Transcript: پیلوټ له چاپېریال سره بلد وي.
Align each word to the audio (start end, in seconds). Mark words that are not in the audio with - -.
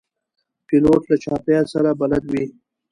پیلوټ 0.67 1.01
له 1.09 1.15
چاپېریال 1.23 1.65
سره 1.73 1.89
بلد 1.99 2.23
وي. 2.31 2.45